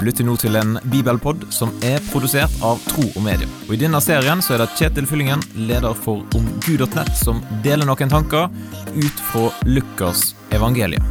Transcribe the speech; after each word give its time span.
Du 0.00 0.06
lytter 0.06 0.24
nå 0.24 0.32
til 0.40 0.54
en 0.56 0.78
bibelpod 0.88 1.42
som 1.52 1.74
er 1.84 2.00
produsert 2.06 2.54
av 2.64 2.78
Tro 2.88 3.02
og 3.04 3.20
Medie. 3.20 3.44
Og 3.66 3.74
I 3.76 3.78
denne 3.82 3.98
serien 4.00 4.40
så 4.40 4.54
er 4.54 4.62
det 4.62 4.70
Kjetil 4.78 5.04
Fyllingen, 5.04 5.42
leder 5.68 5.92
for 5.92 6.22
omgud.nett, 6.38 7.10
som 7.20 7.42
deler 7.60 7.84
noen 7.84 8.08
tanker 8.08 8.46
ut 8.96 9.20
fra 9.28 9.50
Lukas 9.68 10.30
evangelium. 10.56 11.04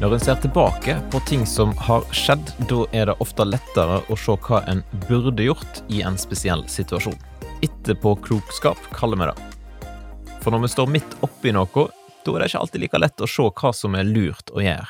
Når 0.00 0.16
en 0.16 0.24
ser 0.26 0.42
tilbake 0.42 0.98
på 1.14 1.22
ting 1.30 1.46
som 1.46 1.76
har 1.86 2.02
skjedd, 2.10 2.50
da 2.66 2.80
er 2.90 3.12
det 3.12 3.16
ofte 3.22 3.46
lettere 3.46 4.02
å 4.10 4.18
se 4.18 4.34
hva 4.48 4.64
en 4.74 4.82
burde 5.06 5.46
gjort 5.46 5.84
i 5.86 6.02
en 6.02 6.18
spesiell 6.18 6.66
situasjon. 6.66 7.14
Etterpåklokskap 7.62 8.90
kaller 8.98 9.22
vi 9.22 9.30
det. 9.30 9.49
For 10.40 10.54
når 10.54 10.62
vi 10.64 10.68
står 10.72 10.88
midt 10.88 11.14
oppi 11.20 11.52
noe, 11.52 11.86
da 12.24 12.32
er 12.32 12.40
det 12.40 12.46
ikke 12.48 12.60
alltid 12.64 12.80
like 12.80 12.98
lett 13.00 13.20
å 13.20 13.28
se 13.28 13.44
hva 13.60 13.72
som 13.76 13.96
er 13.96 14.08
lurt 14.08 14.52
å 14.56 14.62
gjøre. 14.64 14.88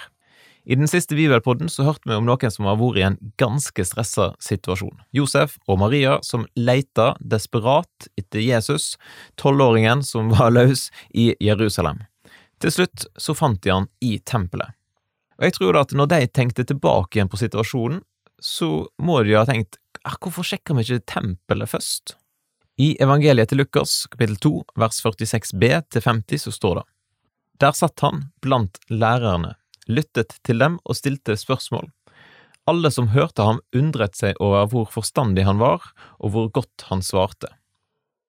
I 0.70 0.76
den 0.76 0.86
siste 0.90 1.16
bibelpodden 1.18 1.70
så 1.72 1.86
hørte 1.88 2.06
vi 2.06 2.14
om 2.14 2.28
noen 2.28 2.52
som 2.52 2.68
har 2.68 2.76
vært 2.78 3.00
i 3.00 3.04
en 3.08 3.16
ganske 3.40 3.84
stressa 3.88 4.28
situasjon. 4.44 5.00
Josef 5.16 5.56
og 5.66 5.80
Maria 5.82 6.18
som 6.26 6.44
leita 6.54 7.14
desperat 7.18 8.06
etter 8.20 8.44
Jesus, 8.44 8.94
tolvåringen 9.40 10.04
som 10.06 10.30
var 10.36 10.52
løs 10.54 10.86
i 11.10 11.32
Jerusalem. 11.42 12.04
Til 12.62 12.76
slutt 12.76 13.08
så 13.18 13.34
fant 13.34 13.58
de 13.64 13.72
han 13.74 13.90
i 14.04 14.18
tempelet. 14.22 14.76
Og 15.40 15.48
jeg 15.48 15.56
tror 15.56 15.74
da 15.74 15.82
at 15.86 15.96
når 15.96 16.12
de 16.12 16.22
tenkte 16.30 16.68
tilbake 16.68 17.18
igjen 17.18 17.32
på 17.32 17.40
situasjonen, 17.40 18.04
så 18.38 18.84
må 19.02 19.22
de 19.24 19.34
ha 19.34 19.46
tenkt 19.48 19.80
ah, 20.04 20.14
hvorfor 20.20 20.46
sjekker 20.46 20.76
vi 20.78 20.86
ikke 20.86 21.08
tempelet 21.16 21.72
først? 21.72 22.19
I 22.80 22.94
evangeliet 23.02 23.50
til 23.50 23.58
Lukas, 23.60 24.06
kapittel 24.08 24.38
2, 24.40 24.50
vers 24.80 25.02
46b 25.04 25.68
til 25.92 26.00
50, 26.00 26.44
så 26.46 26.52
står 26.54 26.78
det 26.78 26.84
Der 27.60 27.74
satt 27.76 28.00
han 28.00 28.22
blant 28.40 28.78
lærerne, 28.88 29.50
lyttet 29.84 30.38
til 30.46 30.62
dem 30.62 30.78
og 30.86 30.96
stilte 30.96 31.36
spørsmål. 31.36 31.90
Alle 32.70 32.88
som 32.94 33.10
hørte 33.12 33.44
ham, 33.44 33.60
undret 33.76 34.16
seg 34.16 34.40
over 34.40 34.70
hvor 34.72 34.88
forstandig 34.94 35.44
han 35.44 35.60
var, 35.60 35.90
og 36.24 36.32
hvor 36.32 36.48
godt 36.56 36.86
han 36.88 37.04
svarte. 37.04 37.50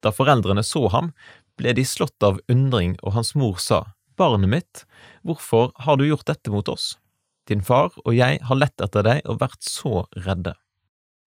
Da 0.04 0.12
foreldrene 0.12 0.66
så 0.68 0.84
ham, 0.92 1.14
ble 1.56 1.72
de 1.78 1.88
slått 1.88 2.20
av 2.20 2.42
undring, 2.52 2.98
og 3.06 3.16
hans 3.16 3.32
mor 3.40 3.62
sa, 3.64 3.86
Barnet 4.20 4.52
mitt, 4.52 4.84
hvorfor 5.24 5.72
har 5.86 5.96
du 5.96 6.10
gjort 6.10 6.28
dette 6.28 6.52
mot 6.52 6.68
oss? 6.68 6.98
Din 7.48 7.64
far 7.64 7.96
og 8.04 8.12
jeg 8.18 8.44
har 8.44 8.60
lett 8.60 8.84
etter 8.84 9.08
deg 9.08 9.24
og 9.32 9.40
vært 9.46 9.64
så 9.64 10.04
redde. 10.28 10.58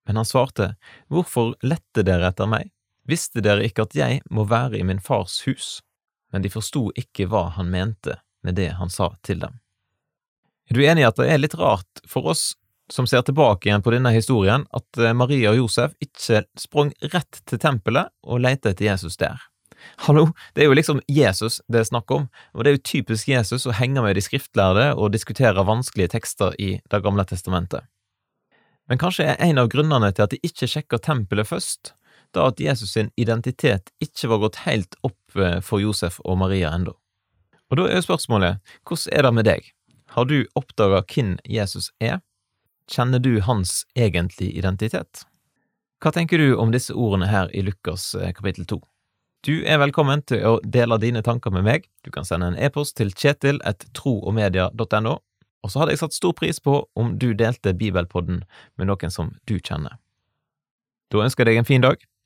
Men 0.04 0.20
han 0.20 0.28
svarte, 0.28 0.74
Hvorfor 1.08 1.54
lette 1.64 2.04
dere 2.04 2.28
etter 2.28 2.52
meg? 2.52 2.73
Visste 3.04 3.42
dere 3.44 3.66
ikke 3.66 3.84
at 3.84 3.96
jeg 3.98 4.22
må 4.32 4.46
være 4.48 4.78
i 4.78 4.86
min 4.86 5.02
fars 5.02 5.42
hus? 5.48 5.78
Men 6.32 6.42
de 6.42 6.50
forsto 6.50 6.88
ikke 6.98 7.28
hva 7.30 7.50
han 7.58 7.70
mente 7.70 8.18
med 8.44 8.56
det 8.58 8.72
han 8.78 8.90
sa 8.90 9.12
til 9.22 9.42
dem. 9.44 9.60
Er 10.70 10.76
du 10.76 10.84
enig 10.84 11.04
i 11.04 11.08
at 11.08 11.18
det 11.20 11.28
er 11.28 11.40
litt 11.42 11.56
rart 11.60 12.04
for 12.08 12.32
oss 12.32 12.54
som 12.92 13.06
ser 13.08 13.24
tilbake 13.24 13.68
igjen 13.68 13.84
på 13.84 13.92
denne 13.94 14.12
historien, 14.12 14.66
at 14.76 15.00
Maria 15.16 15.52
og 15.52 15.62
Josef 15.62 15.94
ikke 16.04 16.44
sprang 16.60 16.92
rett 17.12 17.40
til 17.48 17.60
tempelet 17.60 18.12
og 18.24 18.42
lette 18.44 18.72
etter 18.72 18.88
Jesus 18.88 19.16
der? 19.20 19.40
Hallo, 20.06 20.30
det 20.56 20.64
er 20.64 20.70
jo 20.70 20.76
liksom 20.76 21.00
Jesus 21.12 21.60
det 21.68 21.82
er 21.82 21.88
snakk 21.88 22.12
om, 22.14 22.28
og 22.56 22.64
det 22.64 22.70
er 22.70 22.76
jo 22.78 22.86
typisk 22.88 23.28
Jesus 23.28 23.66
å 23.68 23.74
henge 23.76 24.04
med 24.04 24.16
de 24.16 24.22
skriftlærde 24.24 24.92
og 24.96 25.12
diskutere 25.12 25.64
vanskelige 25.66 26.14
tekster 26.16 26.56
i 26.60 26.78
Det 26.90 27.02
gamle 27.04 27.24
testamentet. 27.28 27.84
Men 28.88 29.00
kanskje 29.00 29.30
er 29.32 29.40
en 29.40 29.60
av 29.60 29.70
grunnene 29.72 30.10
til 30.12 30.26
at 30.26 30.32
de 30.32 30.40
ikke 30.44 30.68
sjekka 30.68 31.00
tempelet 31.00 31.48
først, 31.48 31.94
da 32.34 32.48
at 32.50 32.60
Jesus 32.60 32.94
sin 32.94 33.10
identitet 33.20 33.92
ikke 34.02 34.30
var 34.32 34.42
gått 34.44 34.62
helt 34.64 34.98
opp 35.06 35.38
eh, 35.38 35.60
for 35.64 35.82
Josef 35.82 36.20
og 36.24 36.38
Maria 36.42 36.72
ennå. 36.74 36.94
Og 37.70 37.80
da 37.80 37.88
er 37.88 37.98
jo 37.98 38.08
spørsmålet, 38.08 38.62
hvordan 38.86 39.18
er 39.18 39.26
det 39.26 39.34
med 39.34 39.48
deg? 39.48 39.70
Har 40.14 40.28
du 40.30 40.44
oppdaga 40.54 41.02
hvem 41.10 41.36
Jesus 41.48 41.90
er? 41.98 42.20
Kjenner 42.90 43.18
du 43.18 43.40
hans 43.42 43.82
egentlige 43.96 44.58
identitet? 44.58 45.24
Hva 46.04 46.12
tenker 46.12 46.38
du 46.38 46.58
om 46.60 46.74
disse 46.74 46.92
ordene 46.92 47.30
her 47.30 47.48
i 47.56 47.64
Lukas 47.64 48.12
eh, 48.14 48.34
kapittel 48.36 48.68
to? 48.68 48.82
Du 49.44 49.58
er 49.68 49.76
velkommen 49.80 50.22
til 50.24 50.40
å 50.48 50.54
dele 50.64 50.96
dine 51.00 51.20
tanker 51.24 51.52
med 51.52 51.64
meg. 51.66 51.84
Du 52.04 52.10
kan 52.12 52.24
sende 52.24 52.46
en 52.48 52.56
e-post 52.56 52.96
til 52.96 53.10
kjetil.troogmedia.no, 53.12 55.14
og 55.64 55.72
så 55.72 55.80
hadde 55.80 55.92
jeg 55.92 56.00
satt 56.00 56.16
stor 56.16 56.32
pris 56.36 56.60
på 56.64 56.78
om 56.96 57.18
du 57.20 57.34
delte 57.36 57.74
Bibelpodden 57.76 58.42
med 58.76 58.88
noen 58.88 59.10
som 59.12 59.34
du 59.48 59.58
kjenner. 59.58 59.98
Da 61.12 61.24
ønsker 61.24 61.44
jeg 61.44 61.52
deg 61.52 61.60
en 61.60 61.68
fin 61.68 61.84
dag, 61.84 61.96